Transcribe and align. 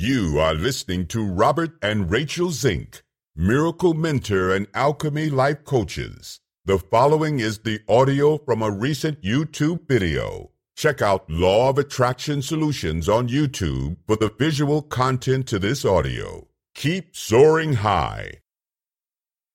You 0.00 0.38
are 0.38 0.54
listening 0.54 1.08
to 1.08 1.26
Robert 1.26 1.72
and 1.82 2.08
Rachel 2.08 2.52
Zink, 2.52 3.02
Miracle 3.34 3.94
Mentor 3.94 4.54
and 4.54 4.68
Alchemy 4.72 5.28
Life 5.28 5.64
Coaches. 5.64 6.38
The 6.64 6.78
following 6.78 7.40
is 7.40 7.58
the 7.58 7.80
audio 7.88 8.38
from 8.38 8.62
a 8.62 8.70
recent 8.70 9.20
YouTube 9.22 9.88
video. 9.88 10.52
Check 10.76 11.02
out 11.02 11.28
Law 11.28 11.70
of 11.70 11.78
Attraction 11.78 12.42
Solutions 12.42 13.08
on 13.08 13.28
YouTube 13.28 13.96
for 14.06 14.14
the 14.14 14.30
visual 14.38 14.82
content 14.82 15.48
to 15.48 15.58
this 15.58 15.84
audio. 15.84 16.46
Keep 16.76 17.16
soaring 17.16 17.72
high. 17.72 18.34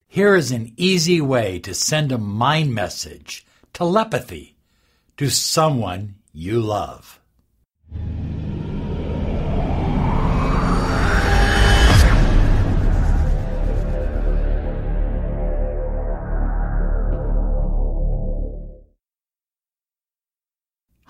Here 0.06 0.34
is 0.34 0.52
an 0.52 0.74
easy 0.76 1.22
way 1.22 1.58
to 1.60 1.72
send 1.72 2.12
a 2.12 2.18
mind 2.18 2.74
message, 2.74 3.46
telepathy, 3.72 4.58
to 5.16 5.30
someone 5.30 6.16
you 6.34 6.60
love. 6.60 7.18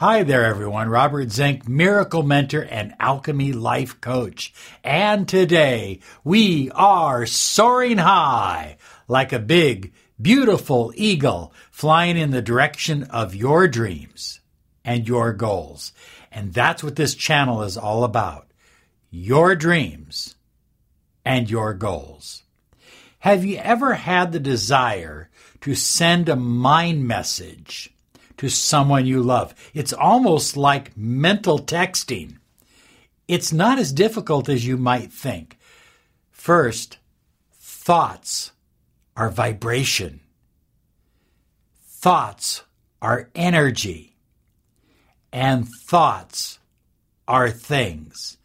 Hi 0.07 0.23
there, 0.23 0.45
everyone. 0.45 0.91
Robert 0.91 1.33
Zink, 1.33 1.67
Miracle 1.67 2.23
Mentor 2.23 2.61
and 2.71 2.95
Alchemy 3.01 3.55
Life 3.55 4.03
Coach. 4.03 4.53
And 4.85 5.27
today 5.27 6.01
we 6.23 6.71
are 6.73 7.25
soaring 7.25 7.97
high 7.97 8.77
like 9.09 9.33
a 9.33 9.39
big, 9.39 9.95
beautiful 10.21 10.93
eagle 10.95 11.55
flying 11.71 12.19
in 12.19 12.33
the 12.33 12.43
direction 12.43 13.05
of 13.05 13.35
your 13.35 13.67
dreams 13.67 14.41
and 14.85 15.09
your 15.09 15.33
goals. 15.33 15.95
And 16.31 16.53
that's 16.53 16.85
what 16.85 16.97
this 16.97 17.15
channel 17.15 17.63
is 17.63 17.79
all 17.79 18.05
about 18.05 18.49
your 19.11 19.57
dreams 19.57 20.35
and 21.25 21.49
your 21.49 21.73
goals. 21.73 22.43
Have 23.21 23.43
you 23.43 23.57
ever 23.57 23.95
had 23.95 24.33
the 24.33 24.39
desire 24.39 25.31
to 25.63 25.75
send 25.75 26.29
a 26.29 26.37
mind 26.37 27.09
message? 27.09 27.94
To 28.37 28.49
someone 28.49 29.07
you 29.07 29.23
love. 29.23 29.55
It's 29.75 29.93
almost 29.93 30.57
like 30.57 30.97
mental 30.97 31.59
texting. 31.59 32.39
It's 33.27 33.53
not 33.53 33.79
as 33.79 33.93
difficult 33.93 34.49
as 34.49 34.67
you 34.67 34.77
might 34.77 35.13
think. 35.13 35.59
First, 36.31 36.99
thoughts 37.53 38.53
are 39.17 39.31
vibration. 39.31 40.21
Thoughts 41.87 42.65
are 43.01 43.31
energy. 43.35 44.17
And 45.33 45.67
thoughts 45.69 46.59
are 47.27 47.51
things. 47.51 48.37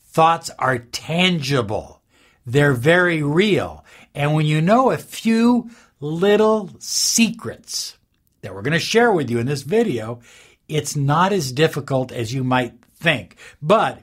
Thoughts 0.00 0.50
are 0.58 0.78
tangible. 0.78 2.00
They're 2.46 2.72
very 2.72 3.22
real. 3.22 3.84
And 4.14 4.34
when 4.34 4.46
you 4.46 4.60
know 4.60 4.90
a 4.90 4.98
few 4.98 5.70
little 6.00 6.70
secrets, 6.78 7.97
that 8.40 8.54
we're 8.54 8.62
going 8.62 8.72
to 8.72 8.78
share 8.78 9.12
with 9.12 9.30
you 9.30 9.38
in 9.38 9.46
this 9.46 9.62
video, 9.62 10.20
it's 10.68 10.96
not 10.96 11.32
as 11.32 11.52
difficult 11.52 12.12
as 12.12 12.32
you 12.32 12.44
might 12.44 12.74
think. 12.94 13.36
But 13.60 14.02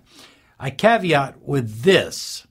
I 0.59 0.69
caveat 0.69 1.41
with 1.41 1.81
this 1.81 2.45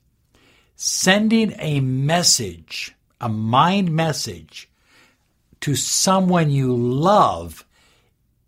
sending 0.77 1.55
a 1.59 1.81
message, 1.81 2.95
a 3.21 3.29
mind 3.29 3.91
message 3.93 4.71
to 5.61 5.75
someone 5.75 6.51
you 6.51 6.77
love 6.77 7.65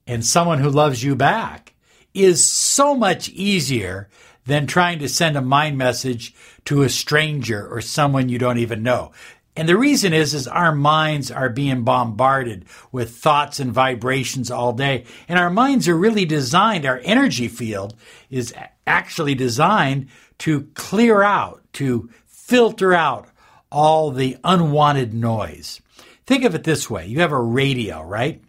and 0.06 0.24
someone 0.24 0.58
who 0.58 0.70
loves 0.70 1.02
you 1.02 1.16
back 1.16 1.74
is 2.14 2.46
so 2.46 2.94
much 2.94 3.28
easier 3.30 4.08
than 4.46 4.66
trying 4.66 4.98
to 5.00 5.08
send 5.08 5.36
a 5.36 5.42
mind 5.42 5.76
message 5.76 6.34
to 6.64 6.82
a 6.82 6.88
stranger 6.88 7.66
or 7.68 7.80
someone 7.80 8.28
you 8.28 8.38
don't 8.38 8.58
even 8.58 8.82
know. 8.82 9.12
And 9.56 9.66
the 9.66 9.76
reason 9.76 10.12
is, 10.12 10.34
is 10.34 10.46
our 10.46 10.74
minds 10.74 11.30
are 11.30 11.48
being 11.48 11.82
bombarded 11.82 12.66
with 12.92 13.16
thoughts 13.16 13.58
and 13.58 13.72
vibrations 13.72 14.50
all 14.50 14.74
day. 14.74 15.04
And 15.28 15.38
our 15.38 15.48
minds 15.48 15.88
are 15.88 15.96
really 15.96 16.26
designed, 16.26 16.84
our 16.84 17.00
energy 17.04 17.48
field 17.48 17.94
is 18.28 18.52
actually 18.86 19.34
designed 19.34 20.08
to 20.38 20.68
clear 20.74 21.22
out, 21.22 21.62
to 21.74 22.10
filter 22.26 22.92
out 22.92 23.28
all 23.72 24.10
the 24.10 24.36
unwanted 24.44 25.14
noise. 25.14 25.80
Think 26.26 26.44
of 26.44 26.54
it 26.54 26.64
this 26.64 26.90
way. 26.90 27.06
You 27.06 27.20
have 27.20 27.32
a 27.32 27.40
radio, 27.40 28.02
right? 28.02 28.42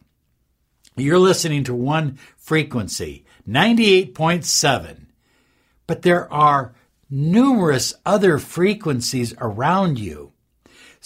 You're 0.97 1.19
listening 1.19 1.63
to 1.65 1.73
one 1.73 2.17
frequency, 2.35 3.23
98.7. 3.47 5.05
But 5.85 6.01
there 6.01 6.31
are 6.33 6.75
numerous 7.09 7.93
other 8.05 8.39
frequencies 8.39 9.33
around 9.39 9.99
you 9.99 10.33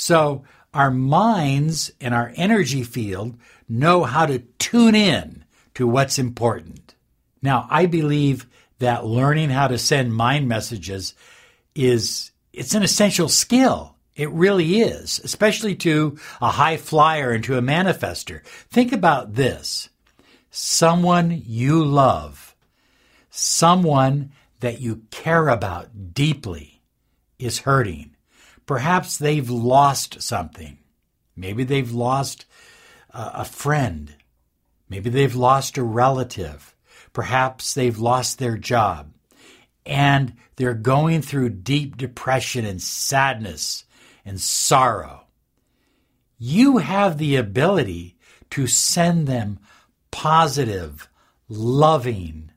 so 0.01 0.43
our 0.73 0.89
minds 0.89 1.91
and 2.01 2.11
our 2.11 2.33
energy 2.35 2.81
field 2.81 3.37
know 3.69 4.03
how 4.03 4.25
to 4.25 4.39
tune 4.57 4.95
in 4.95 5.45
to 5.75 5.87
what's 5.87 6.17
important. 6.17 6.95
Now, 7.43 7.67
I 7.69 7.85
believe 7.85 8.47
that 8.79 9.05
learning 9.05 9.51
how 9.51 9.67
to 9.67 9.77
send 9.77 10.15
mind 10.15 10.47
messages 10.47 11.13
is 11.75 12.31
it's 12.51 12.73
an 12.73 12.81
essential 12.81 13.29
skill. 13.29 13.95
It 14.15 14.31
really 14.31 14.81
is, 14.81 15.21
especially 15.23 15.75
to 15.75 16.17
a 16.41 16.49
high 16.49 16.77
flyer 16.77 17.31
and 17.31 17.43
to 17.43 17.59
a 17.59 17.61
manifester. 17.61 18.43
Think 18.71 18.91
about 18.93 19.35
this. 19.35 19.87
Someone 20.49 21.43
you 21.45 21.85
love, 21.85 22.55
someone 23.29 24.31
that 24.61 24.81
you 24.81 25.03
care 25.11 25.47
about 25.47 26.15
deeply 26.15 26.81
is 27.37 27.59
hurting. 27.59 28.10
Perhaps 28.65 29.17
they've 29.17 29.49
lost 29.49 30.21
something. 30.21 30.77
Maybe 31.35 31.63
they've 31.63 31.91
lost 31.91 32.45
uh, 33.13 33.31
a 33.33 33.45
friend. 33.45 34.15
Maybe 34.89 35.09
they've 35.09 35.35
lost 35.35 35.77
a 35.77 35.83
relative. 35.83 36.75
Perhaps 37.13 37.73
they've 37.73 37.97
lost 37.97 38.39
their 38.39 38.57
job. 38.57 39.13
And 39.85 40.33
they're 40.55 40.73
going 40.73 41.21
through 41.21 41.49
deep 41.49 41.97
depression 41.97 42.65
and 42.65 42.81
sadness 42.81 43.85
and 44.23 44.39
sorrow. 44.39 45.25
You 46.37 46.77
have 46.77 47.17
the 47.17 47.35
ability 47.35 48.17
to 48.51 48.67
send 48.67 49.27
them 49.27 49.59
positive, 50.11 51.09
loving, 51.49 52.51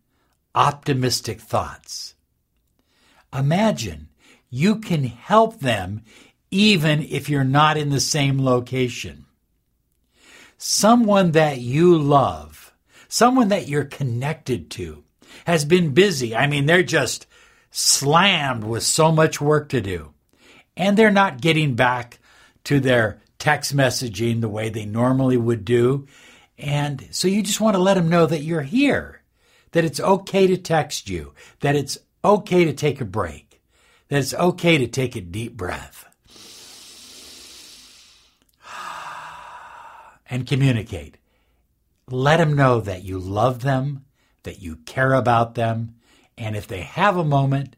optimistic 0.55 1.41
thoughts. 1.41 2.15
Imagine 3.33 4.09
you 4.55 4.77
can 4.77 5.03
help 5.03 5.59
them 5.59 6.01
even 6.49 7.03
if 7.03 7.29
you're 7.29 7.43
not 7.43 7.77
in 7.77 7.91
the 7.91 7.99
same 7.99 8.41
location. 8.41 9.25
Someone 10.57 11.33
that 11.33 11.59
you 11.59 11.99
love, 11.99 12.73
someone 13.09 13.49
that 13.49 13.67
you're 13.67 13.85
connected 13.85 14.71
to, 14.71 15.03
has 15.45 15.65
been 15.65 15.93
busy. 15.93 16.37
I 16.37 16.47
mean, 16.47 16.67
they're 16.67 16.85
just 16.85 17.27
slammed 17.73 18.63
with 18.63 18.85
so 18.85 19.11
much 19.11 19.41
work 19.41 19.71
to 19.71 19.81
do. 19.81 20.15
And 20.77 20.97
they're 20.97 21.11
not 21.11 21.41
getting 21.41 21.75
back 21.75 22.21
to 22.63 22.79
their 22.79 23.21
text 23.41 23.77
messaging 23.77 24.41
the 24.41 24.49
way 24.49 24.69
they 24.69 24.87
normally 24.87 25.37
would 25.37 25.65
do. 25.65 26.07
And 26.57 27.09
so 27.11 27.27
you 27.27 27.43
just 27.43 27.61
want 27.61 27.75
to 27.75 27.83
let 27.83 27.95
them 27.95 28.09
know 28.09 28.27
that 28.27 28.45
you're 28.45 28.63
here, 28.63 29.21
that 29.73 29.85
it's 29.85 29.99
okay 29.99 30.47
to 30.47 30.57
text 30.57 31.11
you, 31.11 31.35
that 31.59 31.75
it's 31.75 31.99
okay 32.25 32.65
to 32.65 32.73
take 32.73 33.01
a 33.01 33.05
break 33.05 33.44
that 34.15 34.21
it's 34.21 34.35
okay 34.35 34.79
to 34.79 34.87
take 34.87 35.17
a 35.17 35.21
deep 35.21 35.57
breath 35.57 36.05
and 40.31 40.47
communicate. 40.47 41.17
Let 42.09 42.37
them 42.37 42.55
know 42.55 42.81
that 42.81 43.03
you 43.03 43.19
love 43.19 43.63
them, 43.63 44.05
that 44.45 44.63
you 44.63 44.77
care 44.77 45.15
about 45.15 45.57
them, 45.57 45.97
and 46.39 46.55
if 46.55 46.69
they 46.69 46.83
have 46.83 47.17
a 47.17 47.25
moment, 47.25 47.75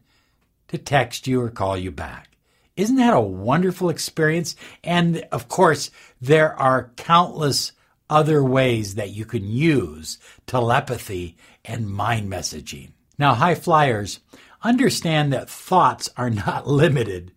to 0.67 0.77
text 0.77 1.25
you 1.25 1.41
or 1.41 1.49
call 1.49 1.75
you 1.75 1.89
back. 1.89 2.29
Isn't 2.75 2.97
that 2.97 3.15
a 3.15 3.19
wonderful 3.19 3.89
experience? 3.89 4.55
And 4.83 5.25
of 5.31 5.47
course, 5.47 5.89
there 6.21 6.53
are 6.53 6.91
countless 6.97 7.71
other 8.11 8.43
ways 8.43 8.93
that 8.93 9.09
you 9.09 9.25
can 9.25 9.47
use 9.47 10.19
telepathy 10.45 11.35
and 11.65 11.89
mind 11.89 12.31
messaging. 12.31 12.91
Now, 13.17 13.33
high 13.33 13.55
flyers, 13.55 14.19
understand 14.63 15.33
that 15.33 15.49
thoughts 15.49 16.09
are 16.17 16.29
not 16.29 16.67
limited 16.83 17.31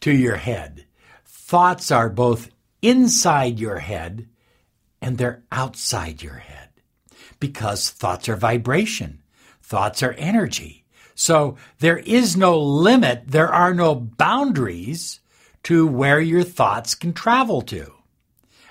to 0.00 0.12
your 0.12 0.36
head. 0.36 0.86
Thoughts 1.24 1.90
are 1.90 2.08
both 2.08 2.50
inside 2.80 3.58
your 3.58 3.78
head 3.78 4.28
and 5.00 5.18
they're 5.18 5.42
outside 5.50 6.22
your 6.22 6.36
head 6.36 6.68
because 7.40 7.90
thoughts 7.90 8.28
are 8.28 8.36
vibration. 8.36 9.22
Thoughts 9.62 10.02
are 10.02 10.12
energy. 10.12 10.84
So 11.14 11.56
there 11.78 11.98
is 11.98 12.36
no 12.36 12.58
limit. 12.58 13.24
There 13.26 13.52
are 13.52 13.74
no 13.74 13.94
boundaries 13.94 15.20
to 15.64 15.86
where 15.86 16.20
your 16.20 16.42
thoughts 16.42 16.94
can 16.94 17.12
travel 17.12 17.62
to. 17.62 17.92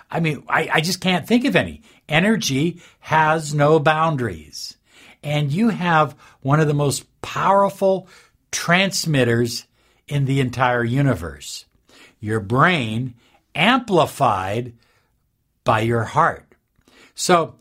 I 0.10 0.20
mean, 0.20 0.44
I, 0.50 0.70
I 0.74 0.82
just 0.82 1.00
can't 1.00 1.28
think 1.28 1.46
of 1.46 1.56
any. 1.56 1.84
Energy 2.10 2.82
has 3.00 3.54
no 3.54 3.80
boundaries 3.80 4.76
and 5.24 5.52
you 5.52 5.70
have 5.70 6.16
one 6.42 6.60
of 6.60 6.68
the 6.68 6.74
most 6.74 7.06
powerful 7.22 8.08
transmitters 8.52 9.66
in 10.08 10.26
the 10.26 10.40
entire 10.40 10.84
universe. 10.84 11.66
Your 12.20 12.40
brain 12.40 13.16
amplified 13.56 14.74
by 15.64 15.82
your 15.82 16.04
heart. 16.04 16.46
So, 17.14 17.56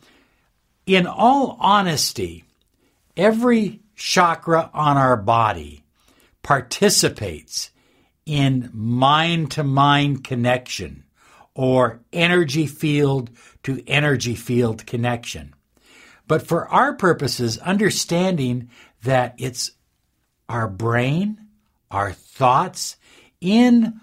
in 0.85 1.07
all 1.07 1.57
honesty, 1.59 2.43
every 3.15 3.81
chakra 3.95 4.69
on 4.73 4.97
our 4.97 5.15
body 5.15 5.83
participates 6.41 7.71
in 8.25 8.69
mind 8.73 9.51
to 9.51 9.63
mind 9.63 10.23
connection 10.23 11.03
or 11.53 11.99
energy 12.11 12.65
field 12.65 13.29
to 13.63 13.83
energy 13.87 14.35
field 14.35 14.85
connection. 14.85 15.53
But 16.31 16.47
for 16.47 16.65
our 16.69 16.93
purposes, 16.93 17.57
understanding 17.57 18.69
that 19.03 19.35
it's 19.37 19.71
our 20.47 20.69
brain, 20.69 21.45
our 21.91 22.13
thoughts 22.13 22.95
in 23.41 23.99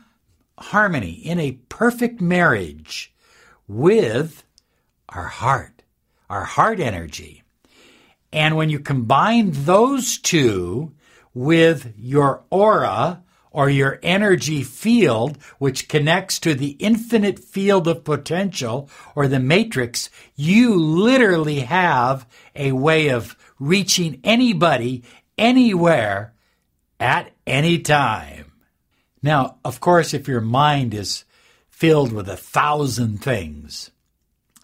harmony, 0.58 1.12
in 1.12 1.40
a 1.40 1.52
perfect 1.70 2.20
marriage 2.20 3.14
with 3.66 4.44
our 5.08 5.24
heart, 5.24 5.82
our 6.28 6.44
heart 6.44 6.80
energy. 6.80 7.44
And 8.30 8.56
when 8.56 8.68
you 8.68 8.78
combine 8.78 9.52
those 9.52 10.18
two 10.18 10.92
with 11.32 11.94
your 11.96 12.44
aura 12.50 13.24
or 13.50 13.70
your 13.70 13.98
energy 14.02 14.62
field, 14.62 15.38
which 15.58 15.88
connects 15.88 16.38
to 16.40 16.54
the 16.54 16.70
infinite 16.78 17.38
field 17.38 17.88
of 17.88 18.04
potential 18.04 18.90
or 19.14 19.28
the 19.28 19.40
matrix, 19.40 20.10
you 20.36 20.74
literally 20.74 21.60
have 21.60 22.26
a 22.54 22.72
way 22.72 23.08
of 23.08 23.36
reaching 23.58 24.20
anybody, 24.24 25.02
anywhere, 25.36 26.34
at 27.00 27.30
any 27.46 27.78
time. 27.78 28.52
Now, 29.22 29.58
of 29.64 29.80
course, 29.80 30.14
if 30.14 30.28
your 30.28 30.40
mind 30.40 30.94
is 30.94 31.24
filled 31.68 32.12
with 32.12 32.28
a 32.28 32.36
thousand 32.36 33.22
things 33.22 33.90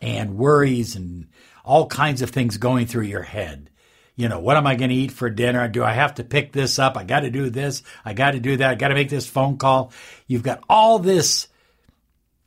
and 0.03 0.37
worries 0.37 0.97
and 0.97 1.29
all 1.65 1.87
kinds 1.87 2.23
of 2.23 2.31
things 2.31 2.57
going 2.57 2.87
through 2.87 3.05
your 3.05 3.23
head, 3.23 3.71
you 4.17 4.29
know, 4.29 4.39
what 4.39 4.57
am 4.57 4.67
I 4.67 4.77
going 4.77 4.91
to 4.91 4.97
eat 4.97 5.11
for 5.11 5.29
dinner? 5.29 5.67
Do 5.69 5.83
I 5.83 5.93
have 5.93 6.15
to 6.17 6.25
pick 6.25 6.53
this 6.53 6.79
up? 6.79 6.97
I 6.97 7.05
got 7.05 7.21
to 7.21 7.31
do 7.31 7.51
this. 7.51 7.83
I 8.05 8.13
got 8.13 8.33
to 8.33 8.41
do 8.41 8.57
that. 8.57 8.71
I 8.71 8.75
got 8.77 8.89
to 8.89 8.95
make 8.95 9.11
this 9.11 9.27
phone 9.27 9.57
call. 9.57 9.93
You've 10.27 10.43
got 10.43 10.63
all 10.69 10.99
this, 10.99 11.49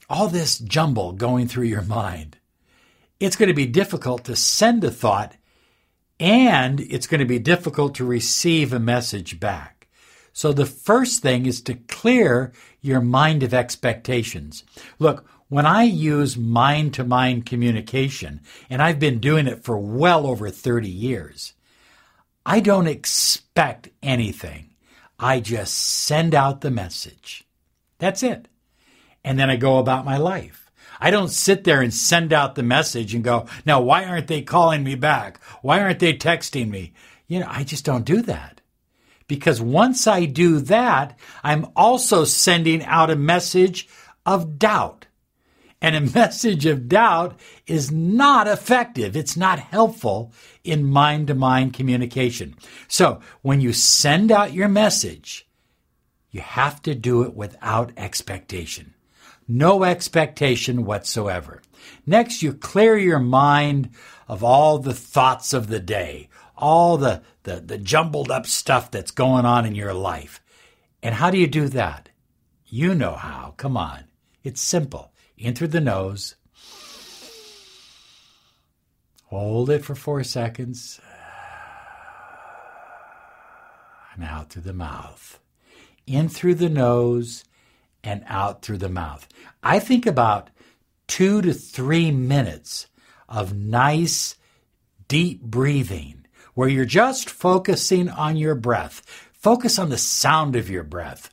all 0.09 0.29
this 0.29 0.59
jumble 0.59 1.11
going 1.11 1.47
through 1.47 1.65
your 1.65 1.81
mind. 1.81 2.37
It's 3.19 3.35
going 3.35 3.49
to 3.49 3.55
be 3.55 3.65
difficult 3.65 4.23
to 4.25 4.35
send 4.35 4.83
a 4.83 4.91
thought 4.91 5.35
and 6.19 6.79
it's 6.79 7.07
going 7.07 7.19
to 7.19 7.25
be 7.25 7.39
difficult 7.39 7.95
to 7.95 8.05
receive 8.05 8.73
a 8.73 8.79
message 8.79 9.39
back. 9.39 9.87
So 10.33 10.53
the 10.53 10.65
first 10.65 11.21
thing 11.21 11.45
is 11.45 11.61
to 11.63 11.73
clear 11.73 12.53
your 12.81 13.01
mind 13.01 13.43
of 13.43 13.53
expectations. 13.53 14.63
Look, 14.99 15.27
when 15.49 15.65
I 15.65 15.83
use 15.83 16.37
mind 16.37 16.93
to 16.95 17.03
mind 17.03 17.45
communication, 17.45 18.41
and 18.69 18.81
I've 18.81 18.99
been 18.99 19.19
doing 19.19 19.47
it 19.47 19.63
for 19.63 19.77
well 19.77 20.27
over 20.27 20.49
30 20.49 20.89
years, 20.89 21.53
I 22.49 22.61
don't 22.61 22.87
expect 22.87 23.89
anything. 24.01 24.69
I 25.19 25.41
just 25.41 25.77
send 25.77 26.33
out 26.33 26.61
the 26.61 26.71
message. 26.71 27.45
That's 27.99 28.23
it. 28.23 28.47
And 29.21 29.37
then 29.37 29.49
I 29.49 29.57
go 29.57 29.79
about 29.79 30.05
my 30.05 30.15
life. 30.15 30.71
I 31.01 31.11
don't 31.11 31.27
sit 31.27 31.65
there 31.65 31.81
and 31.81 31.93
send 31.93 32.31
out 32.31 32.55
the 32.55 32.63
message 32.63 33.13
and 33.13 33.21
go, 33.21 33.47
now, 33.65 33.81
why 33.81 34.05
aren't 34.05 34.27
they 34.27 34.43
calling 34.43 34.85
me 34.85 34.95
back? 34.95 35.43
Why 35.61 35.81
aren't 35.81 35.99
they 35.99 36.13
texting 36.13 36.69
me? 36.69 36.93
You 37.27 37.41
know, 37.41 37.47
I 37.49 37.65
just 37.65 37.83
don't 37.83 38.05
do 38.05 38.21
that. 38.21 38.61
Because 39.27 39.59
once 39.59 40.07
I 40.07 40.23
do 40.23 40.61
that, 40.61 41.19
I'm 41.43 41.67
also 41.75 42.23
sending 42.23 42.81
out 42.85 43.09
a 43.09 43.17
message 43.17 43.89
of 44.25 44.57
doubt. 44.57 45.06
And 45.81 45.95
a 45.95 46.01
message 46.15 46.65
of 46.65 46.89
doubt 46.89 47.39
is 47.65 47.91
not 47.91 48.47
effective. 48.47 49.15
It's 49.15 49.37
not 49.37 49.59
helpful 49.59 50.33
in 50.63 50.85
mind 50.85 51.27
to 51.27 51.35
mind 51.35 51.73
communication. 51.73 52.55
So 52.87 53.21
when 53.41 53.61
you 53.61 53.73
send 53.73 54.31
out 54.31 54.53
your 54.53 54.67
message, 54.67 55.47
you 56.31 56.41
have 56.41 56.81
to 56.83 56.95
do 56.95 57.23
it 57.23 57.33
without 57.33 57.91
expectation. 57.97 58.93
No 59.47 59.83
expectation 59.83 60.85
whatsoever. 60.85 61.61
Next, 62.05 62.41
you 62.41 62.53
clear 62.53 62.97
your 62.97 63.19
mind 63.19 63.91
of 64.27 64.43
all 64.43 64.77
the 64.77 64.93
thoughts 64.93 65.53
of 65.53 65.67
the 65.67 65.79
day, 65.79 66.27
all 66.57 66.97
the, 66.97 67.21
the, 67.43 67.61
the 67.61 67.77
jumbled 67.77 68.29
up 68.29 68.45
stuff 68.45 68.91
that's 68.91 69.11
going 69.11 69.45
on 69.45 69.65
in 69.65 69.73
your 69.73 69.93
life. 69.93 70.41
And 71.01 71.15
how 71.15 71.31
do 71.31 71.37
you 71.37 71.47
do 71.47 71.69
that? 71.69 72.09
You 72.65 72.93
know 72.93 73.13
how. 73.13 73.53
Come 73.55 73.77
on. 73.77 74.03
It's 74.43 74.61
simple 74.61 75.13
in 75.37 75.53
through 75.53 75.67
the 75.67 75.81
nose. 75.81 76.35
Hold 79.25 79.69
it 79.69 79.83
for 79.83 79.95
four 79.95 80.23
seconds. 80.23 80.99
And 84.15 84.23
out 84.23 84.49
through 84.49 84.63
the 84.63 84.73
mouth. 84.73 85.39
In 86.05 86.29
through 86.29 86.55
the 86.55 86.69
nose 86.69 87.43
and 88.03 88.23
out 88.27 88.61
through 88.61 88.77
the 88.77 88.89
mouth. 88.89 89.27
I 89.61 89.79
think 89.79 90.05
about 90.05 90.49
two 91.07 91.41
to 91.41 91.53
three 91.53 92.09
minutes 92.11 92.87
of 93.27 93.53
nice, 93.53 94.35
deep 95.07 95.41
breathing 95.41 96.25
where 96.53 96.69
you're 96.69 96.85
just 96.85 97.29
focusing 97.29 98.09
on 98.09 98.37
your 98.37 98.55
breath. 98.55 99.01
Focus 99.33 99.77
on 99.77 99.89
the 99.89 99.97
sound 99.97 100.55
of 100.55 100.69
your 100.69 100.83
breath. 100.83 101.31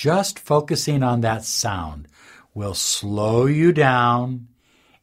Just 0.00 0.38
focusing 0.38 1.02
on 1.02 1.20
that 1.20 1.44
sound 1.44 2.08
will 2.54 2.72
slow 2.72 3.44
you 3.44 3.70
down 3.70 4.48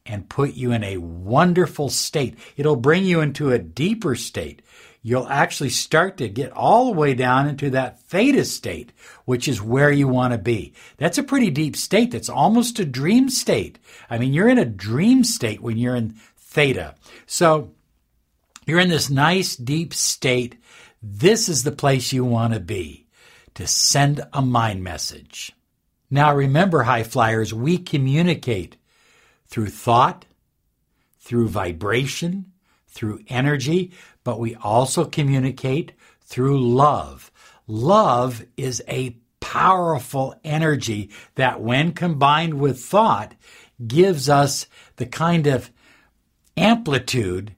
and 0.04 0.28
put 0.28 0.54
you 0.54 0.72
in 0.72 0.82
a 0.82 0.96
wonderful 0.96 1.88
state. 1.88 2.36
It'll 2.56 2.74
bring 2.74 3.04
you 3.04 3.20
into 3.20 3.52
a 3.52 3.60
deeper 3.60 4.16
state. 4.16 4.60
You'll 5.00 5.28
actually 5.28 5.70
start 5.70 6.16
to 6.16 6.28
get 6.28 6.50
all 6.50 6.86
the 6.86 6.98
way 6.98 7.14
down 7.14 7.46
into 7.46 7.70
that 7.70 8.00
theta 8.00 8.44
state, 8.44 8.90
which 9.24 9.46
is 9.46 9.62
where 9.62 9.92
you 9.92 10.08
want 10.08 10.32
to 10.32 10.38
be. 10.38 10.72
That's 10.96 11.18
a 11.18 11.22
pretty 11.22 11.50
deep 11.50 11.76
state. 11.76 12.10
That's 12.10 12.28
almost 12.28 12.80
a 12.80 12.84
dream 12.84 13.28
state. 13.28 13.78
I 14.10 14.18
mean, 14.18 14.32
you're 14.32 14.48
in 14.48 14.58
a 14.58 14.64
dream 14.64 15.22
state 15.22 15.60
when 15.60 15.78
you're 15.78 15.94
in 15.94 16.16
theta. 16.36 16.96
So 17.24 17.70
you're 18.66 18.80
in 18.80 18.88
this 18.88 19.10
nice 19.10 19.54
deep 19.54 19.94
state. 19.94 20.56
This 21.00 21.48
is 21.48 21.62
the 21.62 21.70
place 21.70 22.12
you 22.12 22.24
want 22.24 22.54
to 22.54 22.58
be 22.60 23.04
to 23.58 23.66
send 23.66 24.20
a 24.32 24.40
mind 24.40 24.84
message. 24.84 25.50
Now 26.08 26.32
remember, 26.32 26.84
high 26.84 27.02
flyers, 27.02 27.52
we 27.52 27.76
communicate 27.76 28.76
through 29.48 29.70
thought, 29.70 30.26
through 31.18 31.48
vibration, 31.48 32.52
through 32.86 33.24
energy, 33.26 33.90
but 34.22 34.38
we 34.38 34.54
also 34.54 35.04
communicate 35.04 35.90
through 36.20 36.60
love. 36.60 37.32
Love 37.66 38.46
is 38.56 38.80
a 38.86 39.16
powerful 39.40 40.36
energy 40.44 41.10
that, 41.34 41.60
when 41.60 41.90
combined 41.90 42.60
with 42.60 42.78
thought, 42.78 43.34
gives 43.84 44.28
us 44.28 44.68
the 44.98 45.06
kind 45.06 45.48
of 45.48 45.72
amplitude 46.56 47.56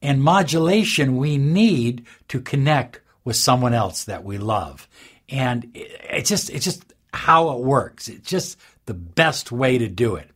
and 0.00 0.22
modulation 0.22 1.16
we 1.16 1.38
need 1.38 2.06
to 2.28 2.40
connect 2.40 3.00
with 3.24 3.34
someone 3.34 3.74
else 3.74 4.04
that 4.04 4.22
we 4.22 4.38
love 4.38 4.86
and 5.30 5.70
it's 5.74 6.28
just 6.28 6.50
it's 6.50 6.64
just 6.64 6.92
how 7.12 7.50
it 7.50 7.60
works. 7.60 8.08
It's 8.08 8.28
just 8.28 8.58
the 8.86 8.94
best 8.94 9.52
way 9.52 9.78
to 9.78 9.88
do 9.88 10.16
it. 10.16 10.28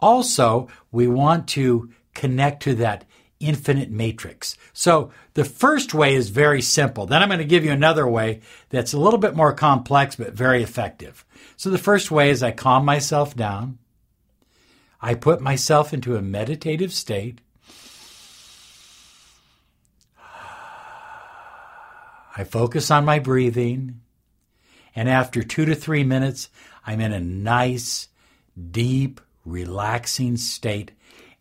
Also, 0.00 0.68
we 0.92 1.06
want 1.06 1.48
to 1.48 1.90
connect 2.14 2.62
to 2.64 2.74
that 2.76 3.04
infinite 3.40 3.90
matrix. 3.90 4.56
So 4.72 5.10
the 5.34 5.44
first 5.44 5.94
way 5.94 6.14
is 6.14 6.30
very 6.30 6.60
simple. 6.60 7.06
Then 7.06 7.22
I'm 7.22 7.28
going 7.28 7.38
to 7.38 7.44
give 7.44 7.64
you 7.64 7.70
another 7.70 8.06
way 8.06 8.40
that's 8.70 8.92
a 8.92 8.98
little 8.98 9.18
bit 9.18 9.36
more 9.36 9.52
complex 9.52 10.16
but 10.16 10.32
very 10.32 10.62
effective. 10.62 11.24
So 11.56 11.70
the 11.70 11.78
first 11.78 12.10
way 12.10 12.30
is 12.30 12.42
I 12.42 12.50
calm 12.50 12.84
myself 12.84 13.36
down. 13.36 13.78
I 15.00 15.14
put 15.14 15.40
myself 15.40 15.92
into 15.92 16.16
a 16.16 16.22
meditative 16.22 16.92
state. 16.92 17.40
I 22.36 22.44
focus 22.44 22.90
on 22.90 23.04
my 23.04 23.18
breathing. 23.18 24.00
And 24.94 25.08
after 25.08 25.42
two 25.42 25.64
to 25.64 25.74
three 25.74 26.04
minutes, 26.04 26.48
I'm 26.86 27.00
in 27.00 27.12
a 27.12 27.20
nice, 27.20 28.08
deep, 28.70 29.20
relaxing 29.44 30.36
state. 30.36 30.92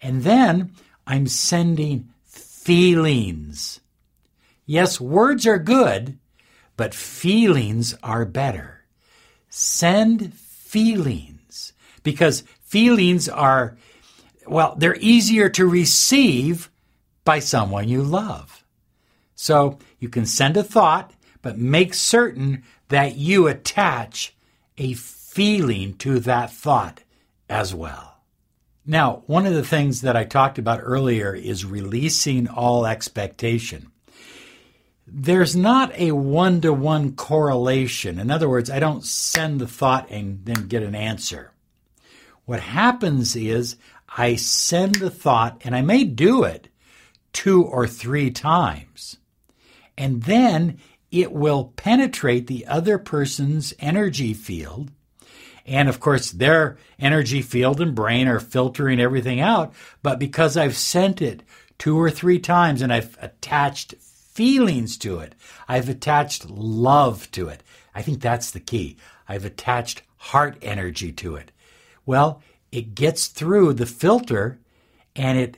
And 0.02 0.24
then 0.24 0.72
I'm 1.06 1.28
sending 1.28 2.10
feelings. 2.26 3.80
Yes, 4.66 5.00
words 5.00 5.48
are 5.48 5.58
good, 5.58 6.18
but 6.76 6.94
feelings 6.94 7.96
are 8.04 8.26
better. 8.26 8.84
Send 9.50 10.34
feelings 10.34 11.74
because 12.04 12.44
feelings 12.62 13.30
are 13.30 13.78
well, 14.46 14.76
they're 14.78 14.98
easier 15.00 15.50
to 15.50 15.68
receive 15.68 16.70
by 17.26 17.40
someone 17.40 17.90
you 17.90 18.02
love. 18.02 18.64
So 19.36 19.78
you 20.00 20.10
can 20.10 20.26
send 20.26 20.56
a 20.56 20.64
thought, 20.64 21.12
but 21.42 21.58
make 21.58 21.94
certain 21.94 22.64
that 22.90 23.16
you 23.16 23.48
attach 23.48 24.36
a 24.78 24.94
feeling 24.94 25.94
to 25.96 26.20
that 26.20 26.52
thought 26.52 27.02
as 27.50 27.74
well. 27.74 28.16
Now, 28.86 29.24
one 29.28 29.46
of 29.46 29.54
the 29.54 29.66
things 29.66 30.02
that 30.02 30.16
I 30.16 30.24
talked 30.24 30.58
about 30.58 30.80
earlier 30.82 31.34
is 31.34 31.66
releasing 31.66 32.48
all 32.48 32.86
expectation. 32.86 33.92
There's 35.06 35.56
not 35.56 35.92
a 35.98 36.12
one 36.12 36.62
to 36.62 36.72
one 36.72 37.16
correlation. 37.16 38.20
In 38.20 38.32
other 38.32 38.50
words, 38.50 38.70
I 38.70 38.80
don't 38.80 39.04
send 39.04 39.60
the 39.60 39.68
thought 39.68 40.10
and 40.10 40.46
then 40.46 40.68
get 40.68 40.84
an 40.84 40.96
answer. 40.96 41.52
What 42.46 42.62
happens 42.62 43.36
is 43.36 43.76
I 44.18 44.36
send 44.36 44.96
the 44.96 45.10
thought, 45.10 45.62
and 45.66 45.76
I 45.76 45.82
may 45.82 46.06
do 46.06 46.44
it 46.44 46.70
two 47.34 47.64
or 47.64 47.88
three 47.88 48.32
times. 48.32 49.18
And 49.98 50.24
then 50.24 50.80
it 51.12 51.32
will 51.32 51.74
penetrate 51.76 52.48
the 52.48 52.66
other 52.68 52.98
person's 52.98 53.74
energy 53.80 54.34
field. 54.34 54.92
And 55.66 55.90
of 55.90 56.00
course, 56.00 56.32
their 56.32 56.78
energy 56.98 57.42
field 57.42 57.82
and 57.82 57.94
brain 57.94 58.28
are 58.28 58.40
filtering 58.40 59.00
everything 59.00 59.40
out. 59.40 59.74
But 60.02 60.20
because 60.20 60.56
I've 60.56 60.78
sent 60.78 61.22
it 61.22 61.44
two 61.78 62.00
or 62.00 62.10
three 62.10 62.40
times 62.40 62.82
and 62.82 62.92
I've 62.92 63.18
attached 63.22 63.96
feelings 63.96 64.98
to 65.00 65.20
it, 65.20 65.36
I've 65.68 65.90
attached 65.90 66.50
love 66.50 67.30
to 67.32 67.50
it. 67.50 67.64
I 67.94 68.02
think 68.02 68.22
that's 68.22 68.52
the 68.52 68.60
key. 68.60 68.98
I've 69.28 69.46
attached 69.46 70.04
heart 70.18 70.58
energy 70.62 71.12
to 71.14 71.36
it. 71.36 71.52
Well, 72.06 72.42
it 72.72 72.96
gets 72.96 73.28
through 73.28 73.74
the 73.74 73.86
filter 73.86 74.60
and 75.16 75.38
it 75.38 75.58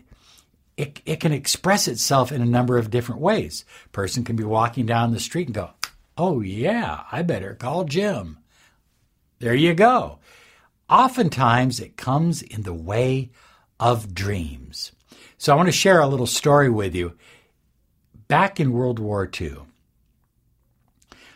it, 0.80 1.02
it 1.06 1.20
can 1.20 1.34
express 1.34 1.90
itself 1.90 2.32
in 2.32 2.42
a 2.42 2.46
number 2.46 2.78
of 2.78 2.90
different 2.90 3.20
ways. 3.20 3.66
Person 3.92 4.24
can 4.24 4.38
be 4.38 4.46
walking 4.46 4.86
down 4.86 5.12
the 5.12 5.20
street 5.20 5.48
and 5.48 5.56
go, 5.56 5.72
Oh, 6.18 6.40
yeah, 6.40 7.04
I 7.12 7.22
better 7.22 7.54
call 7.54 7.84
Jim. 7.84 8.38
There 9.40 9.54
you 9.54 9.74
go. 9.74 10.20
Oftentimes, 10.90 11.82
it 11.82 11.98
comes 11.98 12.42
in 12.42 12.62
the 12.64 12.74
way 12.74 13.30
of 13.78 14.14
dreams. 14.14 14.94
So, 15.38 15.52
I 15.52 15.58
want 15.58 15.68
to 15.68 15.74
share 15.74 16.00
a 16.00 16.08
little 16.08 16.26
story 16.26 16.70
with 16.70 16.96
you. 16.96 17.18
Back 18.30 18.60
in 18.60 18.72
World 18.72 19.00
War 19.00 19.30
II, 19.40 19.58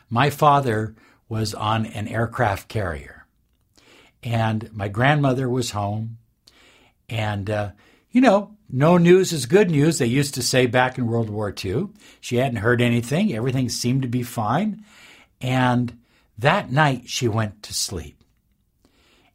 my 0.10 0.30
father 0.30 0.96
was 1.28 1.54
on 1.54 1.86
an 1.86 2.08
aircraft 2.08 2.70
carrier, 2.70 3.26
and 4.24 4.72
my 4.74 4.88
grandmother 4.88 5.50
was 5.50 5.72
home. 5.72 6.18
And, 7.10 7.50
uh, 7.50 7.72
you 8.10 8.22
know, 8.22 8.56
no 8.74 8.98
news 8.98 9.32
is 9.32 9.46
good 9.46 9.70
news, 9.70 10.00
they 10.00 10.08
used 10.08 10.34
to 10.34 10.42
say 10.42 10.66
back 10.66 10.98
in 10.98 11.06
World 11.06 11.30
War 11.30 11.54
II. 11.64 11.90
She 12.20 12.38
hadn't 12.38 12.58
heard 12.58 12.82
anything, 12.82 13.32
everything 13.32 13.70
seemed 13.70 14.02
to 14.02 14.08
be 14.08 14.24
fine. 14.24 14.84
And 15.40 16.00
that 16.40 16.72
night 16.72 17.04
she 17.08 17.28
went 17.28 17.62
to 17.64 17.74
sleep. 17.74 18.24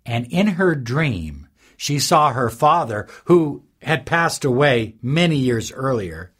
And 0.04 0.26
in 0.26 0.48
her 0.48 0.74
dream, 0.74 1.46
she 1.76 2.00
saw 2.00 2.32
her 2.32 2.50
father, 2.50 3.06
who 3.26 3.62
had 3.80 4.06
passed 4.06 4.44
away 4.44 4.96
many 5.00 5.36
years 5.36 5.70
earlier, 5.70 6.32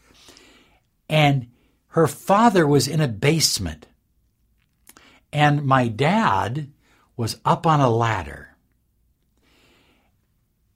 and 1.09 1.47
her 1.89 2.09
father 2.09 2.67
was 2.67 2.89
in 2.89 3.01
a 3.01 3.07
basement. 3.07 3.87
And 5.33 5.65
my 5.65 5.87
dad 5.87 6.73
was 7.17 7.39
up 7.45 7.65
on 7.65 7.79
a 7.79 7.89
ladder. 7.89 8.57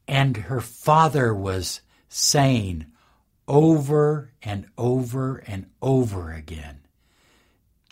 And 0.07 0.37
her 0.37 0.61
father 0.61 1.35
was 1.35 1.81
saying 2.15 2.87
over 3.49 4.33
and 4.43 4.67
over 4.77 5.39
and 5.47 5.67
over 5.81 6.33
again 6.33 6.83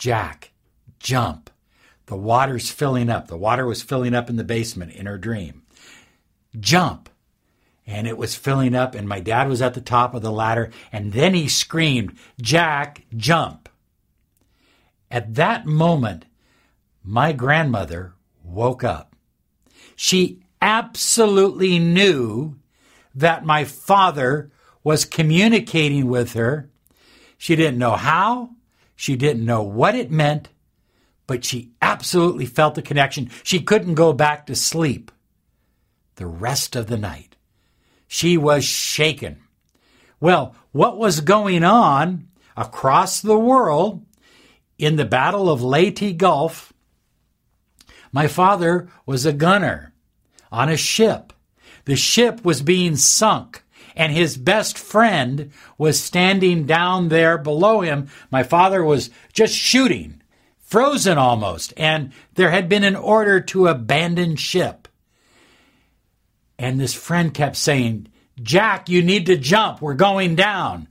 Jack, 0.01 0.53
jump. 0.99 1.51
The 2.07 2.17
water's 2.17 2.71
filling 2.71 3.11
up. 3.11 3.29
The 3.29 3.37
water 3.37 3.67
was 3.67 3.83
filling 3.83 4.15
up 4.15 4.31
in 4.31 4.37
the 4.37 4.45
basement 4.45 4.93
in 4.93 5.05
her 5.05 5.19
dream. 5.19 5.63
Jump. 6.59 7.11
And 7.87 8.07
it 8.07 8.17
was 8.17 8.35
filling 8.35 8.75
up, 8.75 8.95
and 8.95 9.07
my 9.07 9.21
dad 9.21 9.47
was 9.47 9.61
at 9.61 9.75
the 9.75 9.83
top 9.83 10.15
of 10.15 10.23
the 10.23 10.33
ladder, 10.33 10.71
and 10.91 11.13
then 11.13 11.35
he 11.35 11.49
screamed, 11.49 12.17
Jack, 12.41 13.05
jump. 13.15 13.69
At 15.11 15.35
that 15.35 15.67
moment, 15.67 16.25
my 17.05 17.33
grandmother 17.33 18.15
woke 18.43 18.83
up. 18.83 19.15
She 19.97 20.41
absolutely 20.63 21.79
knew 21.79 22.57
that 23.15 23.45
my 23.45 23.65
father 23.65 24.51
was 24.83 25.05
communicating 25.05 26.09
with 26.09 26.33
her. 26.35 26.71
She 27.39 27.57
didn't 27.57 27.79
know 27.79 27.97
how, 27.97 28.51
she 28.97 29.17
didn't 29.17 29.45
know 29.45 29.63
what 29.63 29.95
it 29.95 30.11
meant, 30.11 30.49
but 31.27 31.45
she 31.45 31.71
absolutely 31.81 32.47
felt 32.47 32.75
the 32.75 32.83
connection. 32.83 33.31
She 33.43 33.61
couldn't 33.61 33.95
go 33.95 34.13
back 34.13 34.47
to 34.47 34.55
sleep 34.55 35.11
the 36.17 36.27
rest 36.27 36.77
of 36.77 36.87
the 36.87 36.99
night. 36.99 37.37
She 38.07 38.37
was 38.37 38.65
shaken. 38.65 39.41
Well, 40.19 40.55
what 40.73 40.99
was 40.99 41.21
going 41.21 41.65
on 41.65 42.29
across 42.57 43.21
the 43.21 43.39
world 43.39 44.05
in 44.77 44.97
the 44.97 45.05
Battle 45.05 45.51
of 45.51 45.63
Leyte 45.63 46.17
Gulf? 46.19 46.73
My 48.13 48.27
father 48.27 48.89
was 49.07 49.25
a 49.25 49.33
gunner 49.33 49.95
on 50.51 50.69
a 50.69 50.77
ship. 50.77 51.33
The 51.91 51.97
ship 51.97 52.45
was 52.45 52.63
being 52.63 52.95
sunk, 52.95 53.65
and 53.97 54.13
his 54.13 54.37
best 54.37 54.79
friend 54.79 55.51
was 55.77 56.01
standing 56.01 56.65
down 56.65 57.09
there 57.09 57.37
below 57.37 57.81
him. 57.81 58.11
My 58.31 58.45
father 58.45 58.85
was 58.85 59.11
just 59.33 59.57
shooting, 59.57 60.23
frozen 60.61 61.19
almost, 61.19 61.75
and 61.77 62.13
there 62.35 62.53
had 62.53 62.69
been 62.69 62.85
an 62.85 62.95
order 62.95 63.41
to 63.41 63.67
abandon 63.67 64.37
ship. 64.37 64.87
And 66.61 66.79
this 66.79 66.95
friend 66.95 67.35
kept 67.35 67.57
saying, 67.57 68.07
Jack, 68.41 68.89
you 68.89 69.03
need 69.03 69.27
to 69.27 69.37
jump. 69.37 69.83
We're 69.83 69.95
going 69.95 70.37
down. 70.37 70.87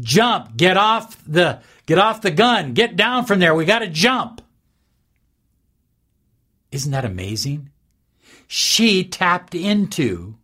Jump. 0.00 0.56
Get 0.56 0.76
off 0.76 1.16
the 1.28 1.60
get 1.86 1.98
off 1.98 2.22
the 2.22 2.32
gun. 2.32 2.74
Get 2.74 2.96
down 2.96 3.24
from 3.24 3.38
there. 3.38 3.54
We 3.54 3.66
got 3.66 3.78
to 3.78 3.86
jump. 3.86 4.42
Isn't 6.72 6.90
that 6.90 7.04
amazing? 7.04 7.70
she 8.52 9.04
tapped 9.04 9.54
into 9.54 10.34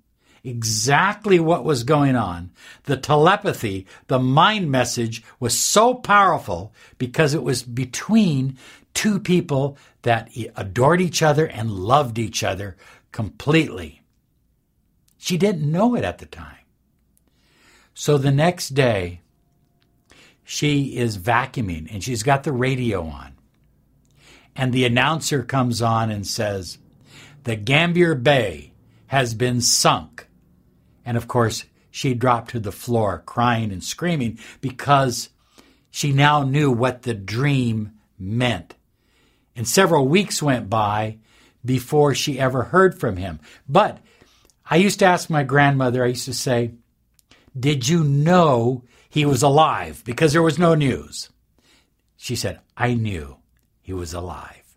exactly 0.46 1.40
what 1.40 1.64
was 1.64 1.84
going 1.84 2.16
on. 2.16 2.50
The 2.84 2.96
telepathy, 2.96 3.86
the 4.06 4.18
mind 4.18 4.70
message 4.70 5.22
was 5.40 5.58
so 5.58 5.94
powerful 5.94 6.72
because 6.98 7.34
it 7.34 7.42
was 7.42 7.62
between 7.62 8.56
two 8.94 9.18
people 9.18 9.76
that 10.02 10.30
adored 10.54 11.00
each 11.00 11.22
other 11.22 11.46
and 11.46 11.70
loved 11.70 12.18
each 12.18 12.44
other 12.44 12.76
completely. 13.12 14.02
She 15.18 15.36
didn't 15.36 15.70
know 15.70 15.96
it 15.96 16.04
at 16.04 16.18
the 16.18 16.26
time. 16.26 16.56
So 17.94 18.18
the 18.18 18.30
next 18.30 18.70
day, 18.70 19.20
she 20.44 20.96
is 20.96 21.18
vacuuming 21.18 21.92
and 21.92 22.04
she's 22.04 22.22
got 22.22 22.44
the 22.44 22.52
radio 22.52 23.02
on. 23.04 23.34
And 24.54 24.72
the 24.72 24.84
announcer 24.84 25.42
comes 25.42 25.82
on 25.82 26.10
and 26.10 26.26
says, 26.26 26.78
the 27.44 27.56
Gambier 27.56 28.14
Bay 28.14 28.72
has 29.08 29.34
been 29.34 29.60
sunk. 29.60 30.25
And 31.06 31.16
of 31.16 31.28
course, 31.28 31.64
she 31.90 32.12
dropped 32.12 32.50
to 32.50 32.60
the 32.60 32.72
floor, 32.72 33.22
crying 33.24 33.72
and 33.72 33.82
screaming 33.82 34.38
because 34.60 35.30
she 35.90 36.12
now 36.12 36.42
knew 36.42 36.70
what 36.70 37.02
the 37.02 37.14
dream 37.14 37.92
meant. 38.18 38.74
And 39.54 39.66
several 39.66 40.06
weeks 40.06 40.42
went 40.42 40.68
by 40.68 41.18
before 41.64 42.14
she 42.14 42.38
ever 42.38 42.64
heard 42.64 43.00
from 43.00 43.16
him. 43.16 43.40
But 43.66 43.98
I 44.68 44.76
used 44.76 44.98
to 44.98 45.06
ask 45.06 45.30
my 45.30 45.44
grandmother, 45.44 46.04
I 46.04 46.08
used 46.08 46.26
to 46.26 46.34
say, 46.34 46.72
Did 47.58 47.88
you 47.88 48.04
know 48.04 48.84
he 49.08 49.24
was 49.24 49.42
alive? 49.42 50.02
Because 50.04 50.32
there 50.32 50.42
was 50.42 50.58
no 50.58 50.74
news. 50.74 51.30
She 52.16 52.36
said, 52.36 52.60
I 52.76 52.94
knew 52.94 53.38
he 53.80 53.92
was 53.92 54.12
alive. 54.12 54.76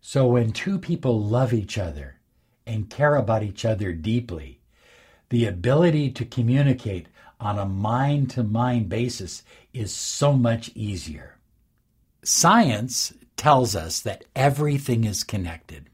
So 0.00 0.26
when 0.26 0.52
two 0.52 0.78
people 0.78 1.22
love 1.22 1.54
each 1.54 1.78
other 1.78 2.20
and 2.66 2.90
care 2.90 3.16
about 3.16 3.42
each 3.42 3.64
other 3.64 3.92
deeply, 3.92 4.53
the 5.34 5.46
ability 5.46 6.10
to 6.12 6.24
communicate 6.24 7.08
on 7.40 7.58
a 7.58 7.66
mind 7.66 8.30
to 8.30 8.42
mind 8.42 8.88
basis 8.88 9.42
is 9.72 9.92
so 9.92 10.32
much 10.32 10.70
easier. 10.74 11.36
Science 12.22 13.12
tells 13.36 13.74
us 13.74 14.00
that 14.00 14.24
everything 14.36 15.04
is 15.04 15.24
connected. 15.24 15.90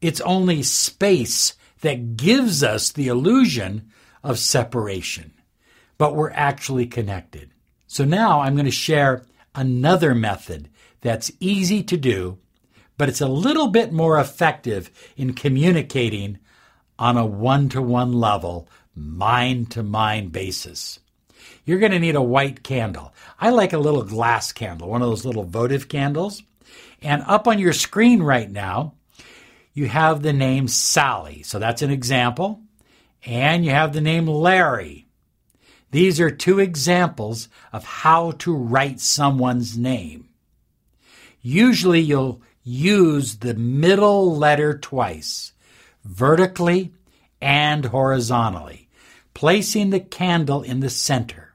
It's 0.00 0.20
only 0.20 0.62
space 0.62 1.54
that 1.80 2.16
gives 2.16 2.62
us 2.62 2.92
the 2.92 3.08
illusion 3.08 3.90
of 4.22 4.38
separation, 4.38 5.32
but 5.96 6.14
we're 6.14 6.30
actually 6.32 6.86
connected. 6.86 7.50
So 7.86 8.04
now 8.04 8.40
I'm 8.40 8.54
going 8.54 8.66
to 8.66 8.70
share 8.70 9.24
another 9.54 10.14
method 10.14 10.68
that's 11.00 11.32
easy 11.40 11.82
to 11.84 11.96
do 11.96 12.38
but 13.00 13.08
it's 13.08 13.22
a 13.22 13.26
little 13.26 13.68
bit 13.68 13.94
more 13.94 14.20
effective 14.20 14.90
in 15.16 15.32
communicating 15.32 16.38
on 17.00 17.16
a 17.16 17.26
one 17.26 17.68
to 17.70 17.82
one 17.82 18.12
level, 18.12 18.68
mind 18.94 19.70
to 19.72 19.82
mind 19.82 20.30
basis. 20.30 21.00
You're 21.64 21.78
going 21.78 21.92
to 21.92 21.98
need 21.98 22.14
a 22.14 22.22
white 22.22 22.62
candle. 22.62 23.14
I 23.40 23.50
like 23.50 23.72
a 23.72 23.78
little 23.78 24.04
glass 24.04 24.52
candle, 24.52 24.88
one 24.88 25.02
of 25.02 25.08
those 25.08 25.24
little 25.24 25.44
votive 25.44 25.88
candles. 25.88 26.42
And 27.02 27.22
up 27.26 27.48
on 27.48 27.58
your 27.58 27.72
screen 27.72 28.22
right 28.22 28.50
now, 28.50 28.94
you 29.72 29.88
have 29.88 30.22
the 30.22 30.32
name 30.32 30.68
Sally. 30.68 31.42
So 31.42 31.58
that's 31.58 31.82
an 31.82 31.90
example. 31.90 32.60
And 33.24 33.64
you 33.64 33.70
have 33.70 33.92
the 33.92 34.00
name 34.00 34.26
Larry. 34.26 35.06
These 35.90 36.20
are 36.20 36.30
two 36.30 36.58
examples 36.58 37.48
of 37.72 37.84
how 37.84 38.32
to 38.32 38.54
write 38.54 39.00
someone's 39.00 39.76
name. 39.76 40.28
Usually 41.42 42.00
you'll 42.00 42.42
use 42.62 43.36
the 43.36 43.54
middle 43.54 44.36
letter 44.36 44.78
twice, 44.78 45.52
vertically 46.04 46.92
and 47.40 47.86
horizontally, 47.86 48.88
placing 49.34 49.90
the 49.90 50.00
candle 50.00 50.62
in 50.62 50.80
the 50.80 50.90
center. 50.90 51.54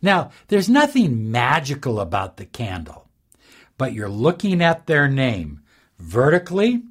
Now, 0.00 0.30
there's 0.48 0.68
nothing 0.68 1.30
magical 1.30 2.00
about 2.00 2.36
the 2.36 2.46
candle, 2.46 3.08
but 3.78 3.92
you're 3.92 4.08
looking 4.08 4.62
at 4.62 4.86
their 4.86 5.08
name 5.08 5.60
vertically 5.98 6.82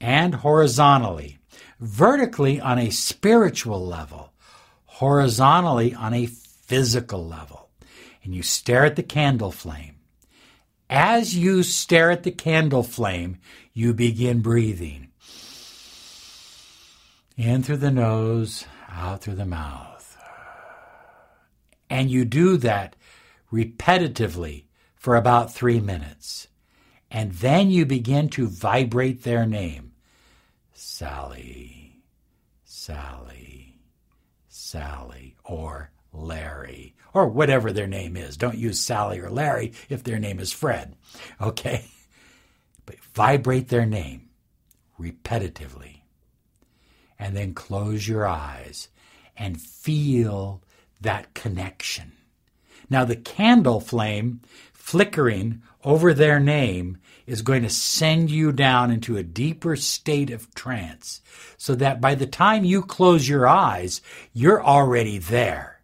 and 0.00 0.34
horizontally. 0.34 1.38
Vertically 1.78 2.60
on 2.60 2.78
a 2.78 2.90
spiritual 2.90 3.86
level, 3.86 4.32
horizontally 4.84 5.94
on 5.94 6.12
a 6.12 6.26
physical 6.26 7.26
level. 7.26 7.70
And 8.22 8.34
you 8.34 8.42
stare 8.42 8.84
at 8.84 8.96
the 8.96 9.02
candle 9.02 9.50
flame. 9.50 9.96
As 10.90 11.34
you 11.36 11.62
stare 11.62 12.10
at 12.10 12.24
the 12.24 12.32
candle 12.32 12.82
flame, 12.82 13.38
you 13.72 13.94
begin 13.94 14.42
breathing. 14.42 15.09
In 17.40 17.62
through 17.62 17.78
the 17.78 17.90
nose, 17.90 18.66
out 18.90 19.22
through 19.22 19.36
the 19.36 19.46
mouth. 19.46 20.18
And 21.88 22.10
you 22.10 22.26
do 22.26 22.58
that 22.58 22.96
repetitively 23.50 24.64
for 24.94 25.16
about 25.16 25.50
three 25.50 25.80
minutes. 25.80 26.48
And 27.10 27.32
then 27.32 27.70
you 27.70 27.86
begin 27.86 28.28
to 28.30 28.46
vibrate 28.46 29.22
their 29.22 29.46
name 29.46 29.92
Sally, 30.74 32.02
Sally, 32.62 33.78
Sally, 34.50 35.34
or 35.42 35.92
Larry, 36.12 36.94
or 37.14 37.26
whatever 37.26 37.72
their 37.72 37.86
name 37.86 38.18
is. 38.18 38.36
Don't 38.36 38.58
use 38.58 38.78
Sally 38.78 39.18
or 39.18 39.30
Larry 39.30 39.72
if 39.88 40.04
their 40.04 40.18
name 40.18 40.40
is 40.40 40.52
Fred. 40.52 40.94
Okay? 41.40 41.86
But 42.84 43.00
vibrate 43.14 43.68
their 43.68 43.86
name 43.86 44.28
repetitively. 45.00 45.99
And 47.20 47.36
then 47.36 47.52
close 47.52 48.08
your 48.08 48.26
eyes 48.26 48.88
and 49.36 49.60
feel 49.60 50.62
that 51.02 51.34
connection. 51.34 52.12
Now, 52.88 53.04
the 53.04 53.14
candle 53.14 53.80
flame 53.80 54.40
flickering 54.72 55.62
over 55.84 56.14
their 56.14 56.40
name 56.40 56.96
is 57.26 57.42
going 57.42 57.62
to 57.62 57.70
send 57.70 58.30
you 58.30 58.52
down 58.52 58.90
into 58.90 59.18
a 59.18 59.22
deeper 59.22 59.76
state 59.76 60.30
of 60.30 60.52
trance 60.54 61.20
so 61.58 61.74
that 61.74 62.00
by 62.00 62.14
the 62.14 62.26
time 62.26 62.64
you 62.64 62.82
close 62.82 63.28
your 63.28 63.46
eyes, 63.46 64.00
you're 64.32 64.64
already 64.64 65.18
there. 65.18 65.80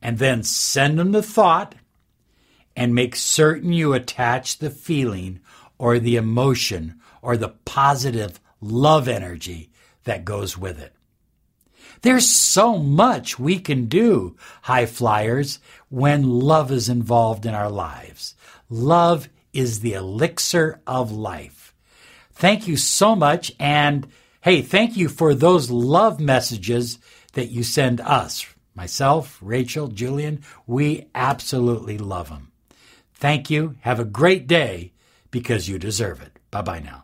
And 0.00 0.18
then 0.18 0.42
send 0.42 0.98
them 0.98 1.12
the 1.12 1.22
thought 1.22 1.74
and 2.74 2.94
make 2.94 3.14
certain 3.14 3.72
you 3.72 3.92
attach 3.92 4.58
the 4.58 4.70
feeling 4.70 5.40
or 5.76 5.98
the 5.98 6.16
emotion 6.16 7.00
or 7.22 7.36
the 7.36 7.54
positive 7.64 8.40
love 8.60 9.08
energy 9.08 9.70
that 10.04 10.24
goes 10.24 10.56
with 10.56 10.80
it. 10.80 10.92
There's 12.02 12.28
so 12.28 12.78
much 12.78 13.38
we 13.38 13.58
can 13.58 13.86
do, 13.86 14.36
high 14.62 14.86
flyers, 14.86 15.58
when 15.88 16.28
love 16.28 16.70
is 16.70 16.88
involved 16.88 17.46
in 17.46 17.54
our 17.54 17.70
lives. 17.70 18.34
Love 18.68 19.28
is 19.52 19.80
the 19.80 19.94
elixir 19.94 20.80
of 20.86 21.12
life. 21.12 21.74
Thank 22.32 22.68
you 22.68 22.76
so 22.76 23.14
much. 23.14 23.52
And 23.58 24.06
hey, 24.42 24.60
thank 24.60 24.96
you 24.96 25.08
for 25.08 25.34
those 25.34 25.70
love 25.70 26.20
messages 26.20 26.98
that 27.32 27.50
you 27.50 27.62
send 27.62 28.00
us. 28.00 28.46
Myself, 28.74 29.38
Rachel, 29.40 29.88
Julian, 29.88 30.42
we 30.66 31.06
absolutely 31.14 31.96
love 31.96 32.28
them. 32.28 32.50
Thank 33.14 33.48
you. 33.48 33.76
Have 33.82 34.00
a 34.00 34.04
great 34.04 34.46
day 34.46 34.92
because 35.30 35.68
you 35.68 35.78
deserve 35.78 36.20
it. 36.20 36.32
Bye 36.50 36.62
bye 36.62 36.80
now. 36.80 37.03